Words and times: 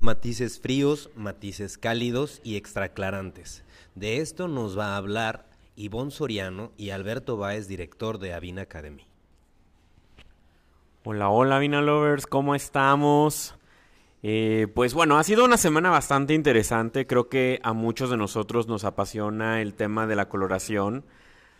Matices 0.00 0.58
fríos, 0.60 1.10
matices 1.14 1.76
cálidos 1.76 2.40
y 2.42 2.56
extraclarantes. 2.56 3.64
De 3.94 4.18
esto 4.22 4.48
nos 4.48 4.78
va 4.78 4.94
a 4.94 4.96
hablar 4.96 5.44
Ivonne 5.76 6.10
Soriano 6.10 6.72
y 6.78 6.88
Alberto 6.88 7.36
Báez, 7.36 7.68
director 7.68 8.18
de 8.18 8.32
Avina 8.32 8.62
Academy. 8.62 9.06
Hola, 11.04 11.28
hola 11.28 11.56
Avina 11.56 11.82
Lovers, 11.82 12.26
¿cómo 12.26 12.54
estamos? 12.54 13.56
Eh, 14.22 14.68
pues 14.74 14.94
bueno, 14.94 15.18
ha 15.18 15.22
sido 15.22 15.44
una 15.44 15.58
semana 15.58 15.90
bastante 15.90 16.32
interesante. 16.32 17.06
Creo 17.06 17.28
que 17.28 17.60
a 17.62 17.74
muchos 17.74 18.08
de 18.08 18.16
nosotros 18.16 18.68
nos 18.68 18.84
apasiona 18.84 19.60
el 19.60 19.74
tema 19.74 20.06
de 20.06 20.16
la 20.16 20.30
coloración. 20.30 21.04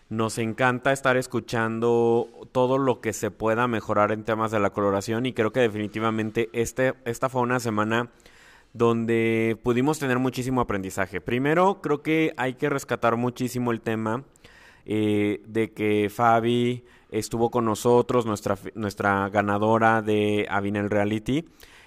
Nos 0.09 0.39
encanta 0.39 0.93
estar 0.93 1.17
escuchando 1.17 2.29
todo 2.53 2.79
lo 2.79 3.01
que 3.01 3.13
se 3.13 3.31
pueda 3.31 3.69
mejorar 3.69 4.13
en 4.13 4.25
temas 4.25 4.51
de 4.51 4.61
la 4.61 4.71
coloración 4.71 5.25
y 5.27 5.35
creo 5.35 5.53
que 5.53 5.61
definitivamente 5.61 6.49
este, 6.53 6.95
esta 7.05 7.29
fue 7.29 7.43
una 7.43 7.61
semana 7.61 8.11
donde 8.73 9.59
pudimos 9.63 9.99
tener 9.99 10.19
muchísimo 10.19 10.61
aprendizaje. 10.61 11.21
Primero, 11.21 11.81
creo 11.81 12.03
que 12.03 12.33
hay 12.37 12.55
que 12.55 12.69
rescatar 12.69 13.17
muchísimo 13.17 13.73
el 13.73 13.81
tema 13.81 14.25
eh, 14.87 15.43
de 15.47 15.73
que 15.73 16.11
Fabi 16.11 16.85
estuvo 17.11 17.51
con 17.51 17.65
nosotros, 17.65 18.27
nuestra, 18.27 18.57
nuestra 18.75 19.29
ganadora 19.29 20.03
de 20.03 20.47
Avinel 20.49 20.91
Reality. 20.91 21.45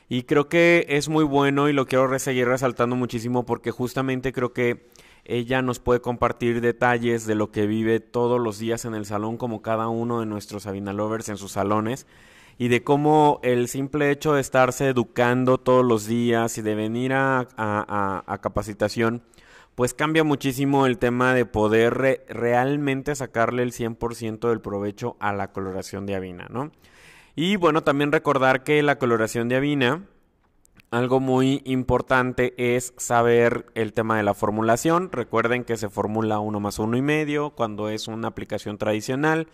Y 0.10 0.24
creo 0.24 0.50
que 0.50 0.86
es 0.90 1.08
muy 1.10 1.24
bueno 1.24 1.70
y 1.70 1.74
lo 1.74 1.86
quiero 1.86 2.20
seguir 2.20 2.48
resaltando 2.48 2.96
muchísimo 2.96 3.46
porque 3.46 3.72
justamente 3.72 4.34
creo 4.34 4.54
que 4.54 4.86
ella 5.26 5.62
nos 5.62 5.80
puede 5.80 6.02
compartir 6.02 6.60
detalles 6.60 7.26
de 7.26 7.36
lo 7.36 7.50
que 7.52 7.66
vive 7.66 8.02
todos 8.02 8.42
los 8.42 8.60
días 8.60 8.84
en 8.84 8.94
el 8.94 9.06
salón 9.06 9.38
como 9.38 9.62
cada 9.62 9.88
uno 9.88 10.20
de 10.20 10.26
nuestros 10.26 10.66
Lovers 10.66 11.30
en 11.30 11.38
sus 11.38 11.54
salones 11.54 12.06
y 12.58 12.68
de 12.68 12.84
cómo 12.84 13.40
el 13.44 13.68
simple 13.68 14.12
hecho 14.12 14.34
de 14.34 14.42
estarse 14.42 14.88
educando 14.88 15.58
todos 15.58 15.86
los 15.86 16.06
días 16.06 16.58
y 16.58 16.62
de 16.62 16.76
venir 16.76 17.14
a, 17.14 17.48
a, 17.58 18.38
capacitación, 18.42 19.24
pues 19.76 19.94
cambia 19.94 20.24
muchísimo 20.24 20.86
el 20.86 20.98
tema 20.98 21.34
de 21.34 21.46
poder 21.46 22.26
realmente 22.30 23.16
sacarle 23.16 23.64
el 23.64 23.72
100% 23.72 24.50
del 24.50 24.62
provecho 24.62 25.18
a 25.20 25.34
la 25.34 25.52
coloración 25.52 26.06
de 26.06 26.16
avina, 26.16 26.48
¿no? 26.50 26.72
Y 27.36 27.56
bueno, 27.56 27.82
también 27.82 28.12
recordar 28.12 28.64
que 28.64 28.84
la 28.84 29.00
coloración 29.00 29.50
de 29.50 29.56
avina, 29.56 30.06
algo 30.92 31.20
muy 31.20 31.64
importante 31.66 32.54
es 32.58 32.94
saber 32.98 33.66
el 33.74 33.94
tema 33.94 34.18
de 34.18 34.22
la 34.22 34.36
formulación. 34.36 35.12
Recuerden 35.12 35.64
que 35.64 35.76
se 35.76 35.90
formula 35.90 36.38
uno 36.38 36.60
más 36.60 36.78
uno 36.78 36.96
y 36.96 37.02
medio 37.02 37.50
cuando 37.50 37.90
es 37.90 38.08
una 38.08 38.28
aplicación 38.28 38.78
tradicional. 38.78 39.48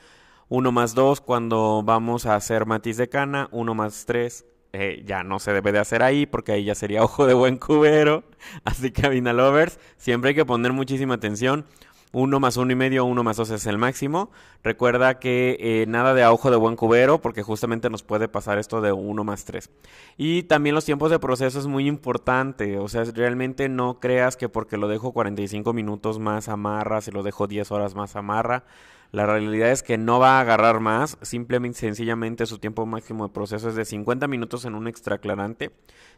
1 0.50 0.72
más 0.72 0.96
2 0.96 1.22
cuando 1.22 1.82
vamos 1.84 2.26
a 2.26 2.36
hacer 2.36 2.66
matiz 2.66 2.98
de 2.98 3.08
cana, 3.08 3.48
1 3.52 3.74
más 3.76 4.06
3 4.06 4.46
eh, 4.72 5.02
ya 5.04 5.24
no 5.24 5.40
se 5.40 5.52
debe 5.52 5.72
de 5.72 5.80
hacer 5.80 6.04
ahí 6.04 6.28
porque 6.28 6.52
ahí 6.52 6.66
ya 6.66 6.76
sería 6.76 7.04
ojo 7.04 7.26
de 7.26 7.34
buen 7.34 7.58
cubero. 7.58 8.24
Así 8.66 8.92
que 8.92 9.06
Avina 9.06 9.34
Lovers, 9.34 9.80
siempre 9.98 10.30
hay 10.30 10.36
que 10.36 10.46
poner 10.46 10.74
muchísima 10.74 11.16
atención. 11.16 11.66
1 12.12 12.40
más 12.40 12.58
1 12.58 12.72
y 12.72 12.76
medio, 12.76 13.06
1 13.06 13.24
más 13.24 13.38
2 13.38 13.52
es 13.52 13.68
el 13.68 13.78
máximo. 13.78 14.32
Recuerda 14.64 15.20
que 15.20 15.58
eh, 15.60 15.86
nada 15.88 16.16
de 16.16 16.26
ojo 16.26 16.50
de 16.50 16.58
buen 16.58 16.76
cubero 16.76 17.22
porque 17.22 17.44
justamente 17.44 17.92
nos 17.92 18.02
puede 18.02 18.28
pasar 18.28 18.58
esto 18.58 18.82
de 18.82 18.92
1 18.92 19.24
más 19.24 19.46
3. 19.46 19.70
Y 20.18 20.44
también 20.44 20.74
los 20.74 20.86
tiempos 20.86 21.12
de 21.12 21.20
proceso 21.20 21.60
es 21.60 21.68
muy 21.68 21.88
importante. 21.88 22.80
O 22.80 22.88
sea, 22.88 23.04
realmente 23.04 23.70
no 23.70 24.00
creas 24.00 24.38
que 24.38 24.50
porque 24.50 24.78
lo 24.78 24.88
dejo 24.88 25.12
45 25.12 25.72
minutos 25.74 26.18
más 26.18 26.50
amarra, 26.50 27.02
si 27.02 27.12
lo 27.12 27.22
dejo 27.22 27.46
10 27.46 27.72
horas 27.72 27.94
más 27.94 28.16
amarra. 28.16 28.64
La 29.12 29.26
realidad 29.26 29.72
es 29.72 29.82
que 29.82 29.98
no 29.98 30.20
va 30.20 30.38
a 30.38 30.42
agarrar 30.42 30.80
más, 30.80 31.18
simplemente 31.24 31.80
sencillamente 31.80 32.46
su 32.46 32.60
tiempo 32.60 32.86
máximo 32.86 33.28
de 33.28 33.34
proceso 33.34 33.70
es 33.70 33.76
de 33.76 33.86
50 33.86 34.28
minutos 34.28 34.66
en 34.66 34.76
un 34.76 34.88
extraclarante, 34.88 35.72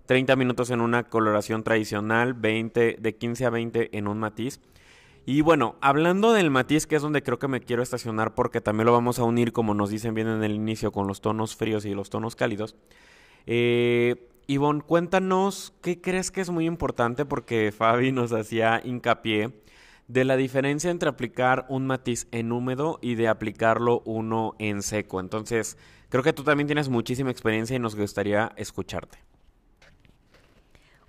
30 0.07 0.35
minutos 0.35 0.71
en 0.71 0.81
una 0.81 1.03
coloración 1.03 1.63
tradicional, 1.63 2.33
20 2.33 2.97
de 2.99 3.15
15 3.15 3.45
a 3.45 3.49
20 3.49 3.97
en 3.97 4.07
un 4.07 4.19
matiz. 4.19 4.59
Y 5.25 5.41
bueno, 5.41 5.75
hablando 5.79 6.33
del 6.33 6.49
matiz, 6.49 6.85
que 6.85 6.97
es 6.97 7.01
donde 7.01 7.23
creo 7.23 7.39
que 7.39 7.47
me 7.47 7.61
quiero 7.61 7.81
estacionar 7.81 8.33
porque 8.33 8.59
también 8.59 8.87
lo 8.87 8.91
vamos 8.91 9.19
a 9.19 9.23
unir, 9.23 9.53
como 9.53 9.73
nos 9.73 9.89
dicen 9.89 10.13
bien 10.13 10.27
en 10.27 10.43
el 10.43 10.51
inicio, 10.51 10.91
con 10.91 11.07
los 11.07 11.21
tonos 11.21 11.55
fríos 11.55 11.85
y 11.85 11.93
los 11.93 12.09
tonos 12.09 12.35
cálidos. 12.35 12.75
Eh, 13.45 14.27
Ivonne, 14.47 14.81
cuéntanos 14.81 15.73
qué 15.81 16.01
crees 16.01 16.31
que 16.31 16.41
es 16.41 16.49
muy 16.49 16.65
importante 16.65 17.23
porque 17.23 17.71
Fabi 17.71 18.11
nos 18.11 18.33
hacía 18.33 18.81
hincapié 18.83 19.51
de 20.11 20.25
la 20.25 20.35
diferencia 20.35 20.91
entre 20.91 21.07
aplicar 21.07 21.65
un 21.69 21.87
matiz 21.87 22.27
en 22.31 22.51
húmedo 22.51 22.99
y 23.01 23.15
de 23.15 23.29
aplicarlo 23.29 24.01
uno 24.05 24.55
en 24.59 24.81
seco. 24.81 25.21
Entonces, 25.21 25.77
creo 26.09 26.21
que 26.21 26.33
tú 26.33 26.43
también 26.43 26.67
tienes 26.67 26.89
muchísima 26.89 27.31
experiencia 27.31 27.77
y 27.77 27.79
nos 27.79 27.95
gustaría 27.95 28.51
escucharte. 28.57 29.19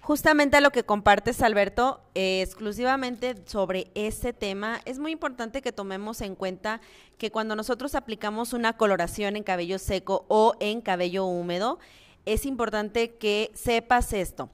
Justamente 0.01 0.57
a 0.57 0.61
lo 0.61 0.71
que 0.71 0.85
compartes, 0.85 1.43
Alberto, 1.43 2.01
eh, 2.15 2.43
exclusivamente 2.43 3.35
sobre 3.47 3.91
este 3.95 4.33
tema, 4.33 4.81
es 4.85 5.01
muy 5.01 5.11
importante 5.11 5.63
que 5.63 5.73
tomemos 5.73 6.21
en 6.21 6.37
cuenta 6.37 6.81
que 7.19 7.33
cuando 7.33 7.57
nosotros 7.57 7.97
aplicamos 7.97 8.53
una 8.53 8.77
coloración 8.77 9.37
en 9.37 9.43
cabello 9.43 9.79
seco 9.81 10.27
o 10.29 10.55
en 10.61 10.81
cabello 10.81 11.27
húmedo, 11.27 11.81
es 12.25 12.47
importante 12.47 13.15
que 13.15 13.51
sepas 13.55 14.13
esto. 14.13 14.49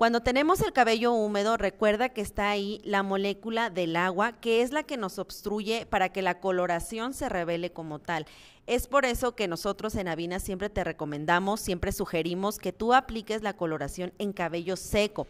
Cuando 0.00 0.22
tenemos 0.22 0.62
el 0.62 0.72
cabello 0.72 1.12
húmedo, 1.12 1.58
recuerda 1.58 2.08
que 2.08 2.22
está 2.22 2.48
ahí 2.48 2.80
la 2.84 3.02
molécula 3.02 3.68
del 3.68 3.96
agua, 3.96 4.32
que 4.32 4.62
es 4.62 4.72
la 4.72 4.82
que 4.82 4.96
nos 4.96 5.18
obstruye 5.18 5.84
para 5.84 6.08
que 6.08 6.22
la 6.22 6.40
coloración 6.40 7.12
se 7.12 7.28
revele 7.28 7.70
como 7.70 7.98
tal. 7.98 8.24
Es 8.66 8.86
por 8.86 9.04
eso 9.04 9.36
que 9.36 9.46
nosotros 9.46 9.94
en 9.96 10.08
Avina 10.08 10.38
siempre 10.38 10.70
te 10.70 10.84
recomendamos, 10.84 11.60
siempre 11.60 11.92
sugerimos 11.92 12.56
que 12.56 12.72
tú 12.72 12.94
apliques 12.94 13.42
la 13.42 13.58
coloración 13.58 14.14
en 14.16 14.32
cabello 14.32 14.76
seco. 14.76 15.26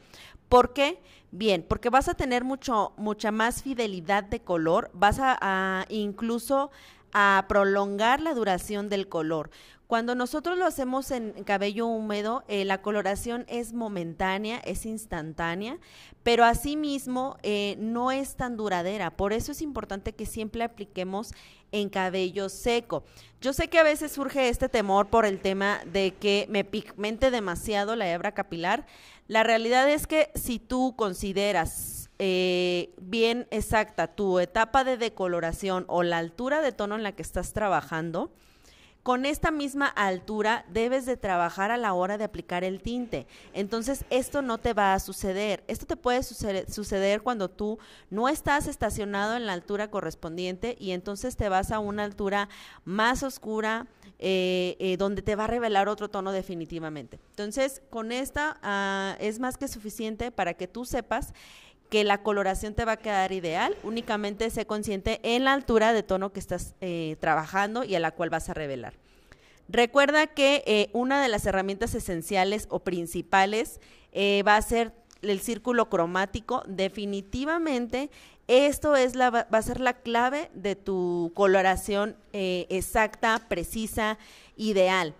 ¿Por 0.48 0.72
qué? 0.72 1.00
Bien, 1.32 1.66
porque 1.68 1.90
vas 1.90 2.08
a 2.08 2.14
tener 2.14 2.44
mucho, 2.44 2.92
mucha 2.96 3.32
más 3.32 3.64
fidelidad 3.64 4.22
de 4.22 4.38
color, 4.38 4.92
vas 4.94 5.18
a, 5.18 5.36
a 5.40 5.86
incluso 5.88 6.70
a 7.12 7.44
prolongar 7.48 8.20
la 8.20 8.34
duración 8.34 8.88
del 8.88 9.08
color. 9.08 9.50
Cuando 9.90 10.14
nosotros 10.14 10.56
lo 10.56 10.66
hacemos 10.66 11.10
en 11.10 11.32
cabello 11.42 11.88
húmedo, 11.88 12.44
eh, 12.46 12.64
la 12.64 12.80
coloración 12.80 13.44
es 13.48 13.72
momentánea, 13.72 14.58
es 14.58 14.86
instantánea, 14.86 15.78
pero 16.22 16.44
asimismo 16.44 17.38
eh, 17.42 17.74
no 17.80 18.12
es 18.12 18.36
tan 18.36 18.56
duradera. 18.56 19.10
Por 19.10 19.32
eso 19.32 19.50
es 19.50 19.60
importante 19.60 20.12
que 20.12 20.26
siempre 20.26 20.62
apliquemos 20.62 21.32
en 21.72 21.88
cabello 21.88 22.48
seco. 22.48 23.02
Yo 23.40 23.52
sé 23.52 23.66
que 23.66 23.80
a 23.80 23.82
veces 23.82 24.12
surge 24.12 24.48
este 24.48 24.68
temor 24.68 25.08
por 25.08 25.26
el 25.26 25.40
tema 25.40 25.80
de 25.86 26.12
que 26.12 26.46
me 26.48 26.62
pigmente 26.62 27.32
demasiado 27.32 27.96
la 27.96 28.08
hebra 28.08 28.30
capilar. 28.30 28.86
La 29.26 29.42
realidad 29.42 29.90
es 29.90 30.06
que 30.06 30.30
si 30.36 30.60
tú 30.60 30.94
consideras 30.96 32.10
eh, 32.20 32.94
bien 33.00 33.48
exacta 33.50 34.06
tu 34.06 34.38
etapa 34.38 34.84
de 34.84 34.96
decoloración 34.96 35.84
o 35.88 36.04
la 36.04 36.18
altura 36.18 36.60
de 36.60 36.70
tono 36.70 36.94
en 36.94 37.02
la 37.02 37.10
que 37.10 37.22
estás 37.22 37.52
trabajando, 37.52 38.30
con 39.02 39.24
esta 39.24 39.50
misma 39.50 39.86
altura 39.86 40.64
debes 40.68 41.06
de 41.06 41.16
trabajar 41.16 41.70
a 41.70 41.78
la 41.78 41.94
hora 41.94 42.18
de 42.18 42.24
aplicar 42.24 42.64
el 42.64 42.82
tinte. 42.82 43.26
Entonces, 43.54 44.04
esto 44.10 44.42
no 44.42 44.58
te 44.58 44.74
va 44.74 44.94
a 44.94 45.00
suceder. 45.00 45.64
Esto 45.68 45.86
te 45.86 45.96
puede 45.96 46.22
suceder, 46.22 47.22
cuando 47.22 47.48
tú 47.48 47.78
no 48.10 48.28
estás 48.28 48.66
estacionado 48.66 49.36
en 49.36 49.46
la 49.46 49.54
altura 49.54 49.90
correspondiente 49.90 50.76
y 50.78 50.90
entonces 50.90 51.36
te 51.36 51.48
vas 51.48 51.70
a 51.70 51.78
una 51.78 52.04
altura 52.04 52.48
más 52.84 53.22
oscura, 53.22 53.86
eh, 54.18 54.76
eh, 54.78 54.96
donde 54.98 55.22
te 55.22 55.34
va 55.34 55.44
a 55.44 55.46
revelar 55.46 55.88
otro 55.88 56.08
tono 56.08 56.30
definitivamente. 56.32 57.18
Entonces, 57.30 57.82
con 57.88 58.12
esta 58.12 58.58
ah, 58.62 59.16
es 59.18 59.38
más 59.38 59.56
que 59.56 59.66
suficiente 59.66 60.30
para 60.30 60.54
que 60.54 60.68
tú 60.68 60.84
sepas 60.84 61.32
que 61.90 62.04
la 62.04 62.22
coloración 62.22 62.74
te 62.74 62.84
va 62.84 62.92
a 62.92 62.96
quedar 62.96 63.32
ideal, 63.32 63.76
únicamente 63.82 64.48
sé 64.48 64.64
consciente 64.64 65.20
en 65.22 65.44
la 65.44 65.52
altura 65.52 65.92
de 65.92 66.04
tono 66.04 66.32
que 66.32 66.38
estás 66.38 66.74
eh, 66.80 67.16
trabajando 67.20 67.84
y 67.84 67.96
a 67.96 68.00
la 68.00 68.12
cual 68.12 68.30
vas 68.30 68.48
a 68.48 68.54
revelar. 68.54 68.94
Recuerda 69.68 70.28
que 70.28 70.62
eh, 70.66 70.88
una 70.92 71.20
de 71.20 71.28
las 71.28 71.44
herramientas 71.46 71.94
esenciales 71.94 72.66
o 72.70 72.78
principales 72.78 73.80
eh, 74.12 74.42
va 74.46 74.56
a 74.56 74.62
ser 74.62 74.92
el 75.22 75.40
círculo 75.40 75.90
cromático. 75.90 76.62
Definitivamente 76.66 78.10
esto 78.46 78.96
es 78.96 79.16
la, 79.16 79.30
va 79.30 79.46
a 79.50 79.62
ser 79.62 79.80
la 79.80 79.94
clave 79.94 80.50
de 80.54 80.76
tu 80.76 81.32
coloración 81.34 82.16
exacta, 82.32 83.46
precisa, 83.48 84.18
ideal. 84.56 85.14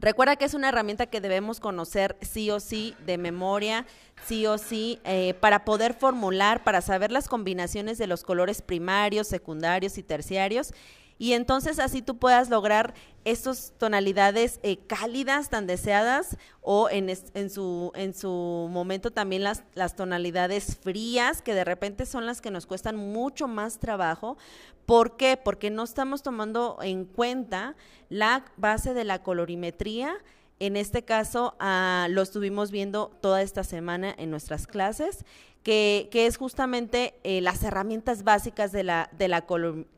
Recuerda 0.00 0.36
que 0.36 0.44
es 0.44 0.54
una 0.54 0.68
herramienta 0.68 1.06
que 1.06 1.20
debemos 1.20 1.58
conocer 1.58 2.16
sí 2.20 2.50
o 2.50 2.60
sí 2.60 2.94
de 3.04 3.18
memoria, 3.18 3.84
sí 4.26 4.46
o 4.46 4.56
sí, 4.56 5.00
eh, 5.04 5.34
para 5.40 5.64
poder 5.64 5.92
formular, 5.92 6.62
para 6.62 6.80
saber 6.80 7.10
las 7.10 7.28
combinaciones 7.28 7.98
de 7.98 8.06
los 8.06 8.22
colores 8.22 8.62
primarios, 8.62 9.26
secundarios 9.26 9.98
y 9.98 10.04
terciarios 10.04 10.72
y 11.18 11.32
entonces 11.32 11.80
así 11.80 12.00
tú 12.00 12.16
puedas 12.16 12.48
lograr 12.48 12.94
estas 13.24 13.72
tonalidades 13.76 14.60
eh, 14.62 14.78
cálidas 14.86 15.50
tan 15.50 15.66
deseadas 15.66 16.36
o 16.62 16.88
en, 16.90 17.10
su, 17.50 17.90
en 17.94 18.14
su 18.14 18.68
momento 18.70 19.10
también 19.10 19.42
las, 19.42 19.64
tonalidades 19.96 20.76
frías 20.76 21.42
que 21.42 21.54
de 21.54 21.64
repente 21.64 22.06
son 22.06 22.24
las 22.24 22.40
que 22.40 22.52
nos 22.52 22.66
cuestan 22.66 22.96
mucho 22.96 23.48
más 23.48 23.80
trabajo. 23.80 24.38
¿Por 24.86 25.16
qué? 25.16 25.36
Porque 25.36 25.70
no 25.70 25.82
estamos 25.82 26.22
tomando 26.22 26.78
en 26.82 27.04
cuenta 27.04 27.74
la 28.08 28.44
base 28.56 28.94
de 28.94 29.04
la 29.04 29.22
colorimetría 29.22 30.16
En 30.60 30.76
este 30.76 31.02
caso, 31.04 31.54
ah, 31.58 32.06
lo 32.10 32.22
estuvimos 32.22 32.70
viendo 32.70 33.10
toda 33.20 33.42
esta 33.42 33.64
semana 33.64 34.14
en 34.16 34.30
nuestras 34.30 34.66
clases, 34.66 35.24
que, 35.62 36.08
que 36.10 36.26
es 36.26 36.36
justamente 36.36 37.14
eh, 37.24 37.40
las 37.40 37.62
herramientas 37.62 38.22
básicas 38.22 38.72
de 38.72 38.84
la 38.84 39.46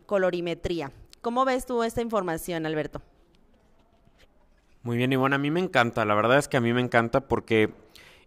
colorimetría. 0.07 0.93
¿Cómo 1.21 1.45
ves 1.45 1.67
tú 1.67 1.83
esta 1.83 2.01
información, 2.01 2.67
Alberto? 2.67 3.03
Muy 4.83 4.97
bien, 4.97 5.13
Ivonne, 5.13 5.37
a 5.37 5.39
mí 5.39 5.51
me 5.51 5.61
encanta, 5.61 6.05
la 6.07 6.15
verdad 6.15 6.39
es 6.39 6.49
que 6.49 6.57
a 6.57 6.61
mí 6.61 6.73
me 6.73 6.81
encanta 6.81 7.29
porque 7.29 7.75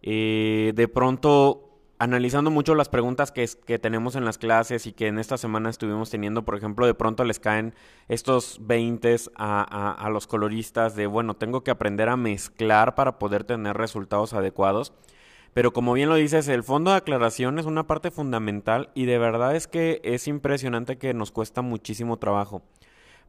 eh, 0.04 0.74
de 0.76 0.88
pronto 0.88 1.74
analizando 1.98 2.52
mucho 2.52 2.76
las 2.76 2.90
preguntas 2.90 3.32
que, 3.32 3.48
tenemos 3.80 4.16
en 4.16 4.26
las 4.26 4.38
clases 4.38 4.86
y 4.86 4.92
que 4.92 5.08
en 5.08 5.20
esta 5.20 5.38
semana 5.38 5.70
estuvimos 5.70 6.10
teniendo, 6.10 6.44
por 6.44 6.56
ejemplo, 6.58 6.86
de 6.86 6.94
pronto 6.94 7.24
les 7.24 7.40
caen 7.40 7.74
estos 8.10 8.60
20 8.62 9.16
a, 9.36 9.92
a, 9.92 10.10
los 10.10 10.28
coloristas 10.28 10.96
de, 10.96 11.08
bueno, 11.08 11.36
tengo 11.36 11.64
que 11.64 11.72
aprender 11.72 12.10
a 12.10 12.18
mezclar 12.18 12.94
para 12.96 13.20
poder 13.20 13.46
tener 13.46 13.78
resultados 13.78 14.34
adecuados. 14.34 14.94
Pero 15.54 15.72
como 15.72 15.94
bien 15.94 16.10
lo 16.10 16.16
dices, 16.16 16.48
el 16.48 16.64
fondo 16.64 16.92
de 16.92 16.98
aclaración 16.98 17.58
es 17.58 17.66
una 17.66 17.88
parte 17.88 18.12
fundamental 18.12 18.90
y 18.96 19.06
de 19.06 19.20
verdad 19.20 19.56
es 19.56 19.68
que 19.68 20.02
es 20.04 20.28
impresionante 20.28 20.98
que 20.98 21.14
nos 21.14 21.32
cuesta 21.32 21.62
muchísimo 21.62 22.18
trabajo. 22.18 22.64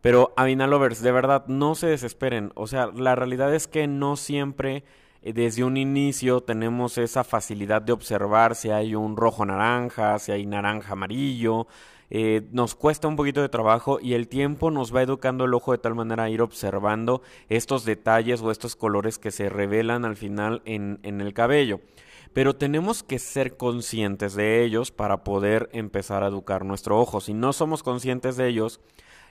Pero 0.04 0.34
Lovers, 0.36 1.00
de 1.00 1.12
verdad, 1.12 1.46
no 1.46 1.74
se 1.74 1.86
desesperen. 1.86 2.52
O 2.56 2.66
sea, 2.66 2.88
la 2.94 3.14
realidad 3.14 3.54
es 3.54 3.66
que 3.66 3.86
no 3.86 4.16
siempre 4.16 4.84
eh, 5.22 5.32
desde 5.32 5.64
un 5.64 5.78
inicio 5.78 6.42
tenemos 6.42 6.98
esa 6.98 7.24
facilidad 7.24 7.80
de 7.80 7.92
observar 7.92 8.54
si 8.54 8.68
hay 8.68 8.94
un 8.94 9.16
rojo 9.16 9.46
naranja, 9.46 10.18
si 10.18 10.30
hay 10.30 10.44
naranja 10.44 10.92
amarillo. 10.92 11.66
Eh, 12.10 12.42
nos 12.52 12.74
cuesta 12.74 13.08
un 13.08 13.16
poquito 13.16 13.40
de 13.40 13.48
trabajo 13.48 13.98
y 13.98 14.12
el 14.12 14.28
tiempo 14.28 14.70
nos 14.70 14.94
va 14.94 15.00
educando 15.00 15.46
el 15.46 15.54
ojo 15.54 15.72
de 15.72 15.78
tal 15.78 15.94
manera 15.94 16.24
a 16.24 16.28
ir 16.28 16.42
observando 16.42 17.22
estos 17.48 17.86
detalles 17.86 18.42
o 18.42 18.50
estos 18.50 18.76
colores 18.76 19.18
que 19.18 19.30
se 19.30 19.48
revelan 19.48 20.04
al 20.04 20.16
final 20.16 20.60
en, 20.66 21.00
en 21.02 21.22
el 21.22 21.32
cabello. 21.32 21.80
Pero 22.34 22.56
tenemos 22.56 23.02
que 23.02 23.18
ser 23.18 23.56
conscientes 23.56 24.34
de 24.34 24.64
ellos 24.64 24.90
para 24.90 25.24
poder 25.24 25.70
empezar 25.72 26.22
a 26.22 26.26
educar 26.26 26.66
nuestro 26.66 27.00
ojo. 27.00 27.22
Si 27.22 27.32
no 27.32 27.54
somos 27.54 27.82
conscientes 27.82 28.36
de 28.36 28.48
ellos, 28.48 28.80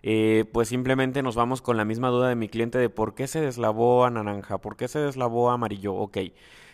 eh, 0.05 0.43
pues 0.51 0.67
simplemente 0.67 1.23
nos 1.23 1.35
vamos 1.35 1.61
con 1.61 1.77
la 1.77 1.85
misma 1.85 2.09
duda 2.09 2.27
de 2.27 2.35
mi 2.35 2.49
cliente 2.49 2.77
de 2.77 2.89
por 2.89 3.15
qué 3.15 3.25
se 3.25 3.39
deslavó 3.39 4.03
a 4.03 4.09
naranja, 4.09 4.57
por 4.57 4.75
qué 4.75 4.89
se 4.89 4.99
deslavó 4.99 5.49
a 5.49 5.53
amarillo. 5.53 5.95
Ok, 5.95 6.17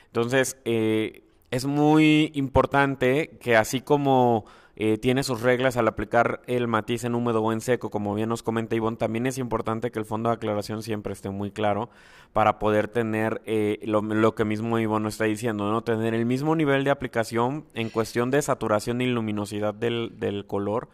entonces 0.08 0.58
eh, 0.66 1.24
es 1.52 1.66
muy 1.68 2.32
importante 2.34 3.38
que 3.40 3.56
así 3.56 3.82
como 3.82 4.46
eh, 4.76 4.98
tiene 4.98 5.22
sus 5.22 5.42
reglas 5.44 5.78
al 5.78 5.88
aplicar 5.88 6.42
el 6.48 6.68
matiz 6.68 7.04
en 7.04 7.14
húmedo 7.14 7.44
o 7.44 7.54
en 7.54 7.62
seco, 7.62 7.92
como 7.92 8.16
bien 8.16 8.30
nos 8.30 8.42
comenta 8.42 8.76
Ivonne, 8.76 8.98
también 8.98 9.28
es 9.28 9.38
importante 9.38 9.92
que 9.92 10.00
el 10.00 10.06
fondo 10.06 10.30
de 10.30 10.36
aclaración 10.36 10.82
siempre 10.82 11.14
esté 11.14 11.30
muy 11.30 11.52
claro 11.52 11.92
para 12.34 12.58
poder 12.58 12.88
tener 12.88 13.42
lo, 13.84 14.34
que 14.34 14.46
mismo 14.46 14.80
Ivonne 14.80 15.08
está 15.08 15.26
diciendo, 15.26 15.72
¿no? 15.72 15.84
Tener 15.84 16.16
el 16.16 16.26
mismo 16.26 16.56
nivel 16.56 16.84
de 16.84 16.92
aplicación 16.92 17.66
en 17.76 17.90
cuestión 17.90 18.32
de 18.32 18.42
saturación 18.42 19.02
y 19.02 19.08
luminosidad 19.08 19.76
del 19.76 20.46
color 20.48 20.90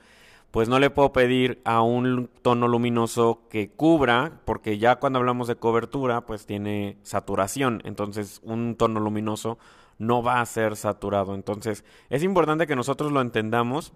pues 0.56 0.69
no 0.69 0.80
le 0.80 0.90
puedo 0.90 1.12
pedir 1.12 1.60
a 1.66 1.81
un 1.81 2.30
tono 2.42 2.69
luminoso 2.69 3.42
que 3.50 3.72
cubra, 3.72 4.40
porque 4.46 4.78
ya 4.78 4.96
cuando 5.02 5.19
hablamos 5.19 5.50
de 5.50 5.57
cobertura, 5.57 6.22
pues 6.22 6.46
tiene 6.46 6.96
saturación, 7.04 7.81
entonces 7.84 8.40
un 8.42 8.78
tono 8.78 9.02
luminoso 9.02 9.57
no 9.98 10.24
va 10.24 10.40
a 10.40 10.46
ser 10.46 10.78
saturado. 10.78 11.36
Entonces 11.36 11.84
es 12.10 12.24
importante 12.24 12.68
que 12.68 12.75
nosotros 12.78 13.12
lo 13.12 13.19
entendamos 13.19 13.92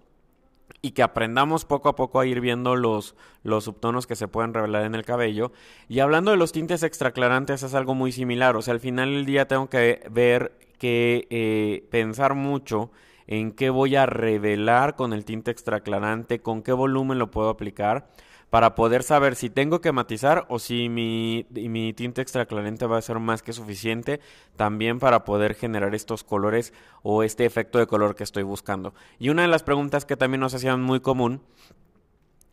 y 0.82 0.90
que 0.90 1.02
aprendamos 1.02 1.64
poco 1.64 1.88
a 1.88 1.96
poco 1.96 2.20
a 2.20 2.26
ir 2.26 2.42
viendo 2.42 2.76
los, 2.76 3.16
los 3.42 3.64
subtonos 3.64 4.06
que 4.06 4.14
se 4.14 4.28
pueden 4.28 4.52
revelar 4.52 4.84
en 4.84 4.94
el 4.94 5.06
cabello. 5.06 5.52
Y 5.88 6.00
hablando 6.00 6.30
de 6.30 6.36
los 6.36 6.52
tintes 6.52 6.82
extraclarantes 6.82 7.62
es 7.62 7.72
algo 7.72 7.94
muy 7.94 8.12
similar, 8.12 8.54
o 8.56 8.60
sea, 8.60 8.74
al 8.74 8.80
final 8.80 9.14
del 9.14 9.24
día 9.24 9.48
tengo 9.48 9.70
que 9.70 10.06
ver 10.10 10.52
que 10.78 11.26
eh, 11.30 11.88
pensar 11.90 12.34
mucho 12.34 12.90
en 13.30 13.52
qué 13.52 13.70
voy 13.70 13.94
a 13.94 14.06
revelar 14.06 14.96
con 14.96 15.12
el 15.12 15.24
tinte 15.24 15.52
extraclarante, 15.52 16.40
con 16.40 16.62
qué 16.62 16.72
volumen 16.72 17.18
lo 17.18 17.30
puedo 17.30 17.48
aplicar, 17.48 18.08
para 18.50 18.74
poder 18.74 19.04
saber 19.04 19.36
si 19.36 19.48
tengo 19.48 19.80
que 19.80 19.92
matizar 19.92 20.44
o 20.48 20.58
si 20.58 20.88
mi, 20.88 21.46
mi 21.50 21.92
tinte 21.92 22.20
extraclarante 22.20 22.86
va 22.86 22.98
a 22.98 23.02
ser 23.02 23.20
más 23.20 23.44
que 23.44 23.52
suficiente 23.52 24.20
también 24.56 24.98
para 24.98 25.24
poder 25.24 25.54
generar 25.54 25.94
estos 25.94 26.24
colores 26.24 26.74
o 27.02 27.22
este 27.22 27.46
efecto 27.46 27.78
de 27.78 27.86
color 27.86 28.16
que 28.16 28.24
estoy 28.24 28.42
buscando. 28.42 28.92
Y 29.20 29.28
una 29.28 29.42
de 29.42 29.48
las 29.48 29.62
preguntas 29.62 30.04
que 30.04 30.16
también 30.16 30.40
nos 30.40 30.52
hacían 30.52 30.82
muy 30.82 30.98
común 30.98 31.40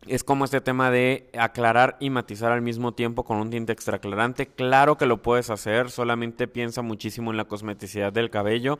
es 0.06 0.22
como 0.22 0.44
este 0.44 0.60
tema 0.60 0.92
de 0.92 1.28
aclarar 1.36 1.96
y 1.98 2.10
matizar 2.10 2.52
al 2.52 2.62
mismo 2.62 2.92
tiempo 2.92 3.24
con 3.24 3.38
un 3.38 3.50
tinte 3.50 3.72
extraclarante. 3.72 4.46
Claro 4.46 4.96
que 4.96 5.06
lo 5.06 5.22
puedes 5.22 5.50
hacer, 5.50 5.90
solamente 5.90 6.46
piensa 6.46 6.82
muchísimo 6.82 7.32
en 7.32 7.36
la 7.36 7.46
cosmeticidad 7.46 8.12
del 8.12 8.30
cabello. 8.30 8.78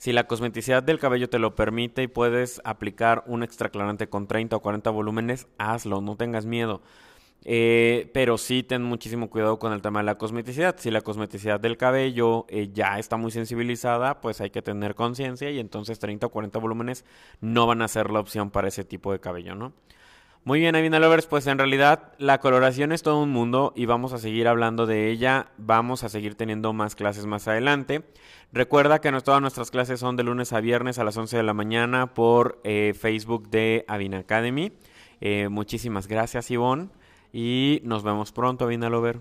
Si 0.00 0.14
la 0.14 0.26
cosmeticidad 0.26 0.82
del 0.82 0.98
cabello 0.98 1.28
te 1.28 1.38
lo 1.38 1.54
permite 1.54 2.02
y 2.02 2.06
puedes 2.06 2.62
aplicar 2.64 3.22
un 3.26 3.42
extraclarante 3.42 4.08
con 4.08 4.26
30 4.26 4.56
o 4.56 4.60
40 4.60 4.88
volúmenes, 4.88 5.46
hazlo, 5.58 6.00
no 6.00 6.16
tengas 6.16 6.46
miedo. 6.46 6.80
Eh, 7.44 8.10
pero 8.14 8.38
sí 8.38 8.62
ten 8.62 8.82
muchísimo 8.82 9.28
cuidado 9.28 9.58
con 9.58 9.74
el 9.74 9.82
tema 9.82 10.00
de 10.00 10.06
la 10.06 10.16
cosmeticidad. 10.16 10.76
Si 10.78 10.90
la 10.90 11.02
cosmeticidad 11.02 11.60
del 11.60 11.76
cabello 11.76 12.46
eh, 12.48 12.70
ya 12.72 12.98
está 12.98 13.18
muy 13.18 13.30
sensibilizada, 13.30 14.22
pues 14.22 14.40
hay 14.40 14.48
que 14.48 14.62
tener 14.62 14.94
conciencia 14.94 15.50
y 15.50 15.58
entonces 15.58 15.98
30 15.98 16.28
o 16.28 16.30
40 16.30 16.58
volúmenes 16.60 17.04
no 17.42 17.66
van 17.66 17.82
a 17.82 17.88
ser 17.88 18.10
la 18.10 18.20
opción 18.20 18.50
para 18.50 18.68
ese 18.68 18.84
tipo 18.84 19.12
de 19.12 19.20
cabello, 19.20 19.54
¿no? 19.54 19.74
Muy 20.42 20.58
bien, 20.58 20.74
Avina 20.74 20.98
Lovers, 20.98 21.26
pues 21.26 21.46
en 21.46 21.58
realidad 21.58 22.14
la 22.16 22.40
coloración 22.40 22.92
es 22.92 23.02
todo 23.02 23.22
un 23.22 23.28
mundo 23.28 23.74
y 23.76 23.84
vamos 23.84 24.14
a 24.14 24.18
seguir 24.18 24.48
hablando 24.48 24.86
de 24.86 25.10
ella, 25.10 25.48
vamos 25.58 26.02
a 26.02 26.08
seguir 26.08 26.34
teniendo 26.34 26.72
más 26.72 26.94
clases 26.94 27.26
más 27.26 27.46
adelante. 27.46 28.04
Recuerda 28.50 29.02
que 29.02 29.12
todas 29.20 29.42
nuestras 29.42 29.70
clases 29.70 30.00
son 30.00 30.16
de 30.16 30.22
lunes 30.22 30.54
a 30.54 30.62
viernes 30.62 30.98
a 30.98 31.04
las 31.04 31.18
11 31.18 31.36
de 31.36 31.42
la 31.42 31.52
mañana 31.52 32.14
por 32.14 32.58
eh, 32.64 32.94
Facebook 32.98 33.50
de 33.50 33.84
Avina 33.86 34.20
Academy. 34.20 34.72
Eh, 35.20 35.48
muchísimas 35.50 36.08
gracias, 36.08 36.50
Ivonne, 36.50 36.88
y 37.34 37.82
nos 37.84 38.02
vemos 38.02 38.32
pronto, 38.32 38.64
Avina 38.64 38.88
Lover. 38.88 39.20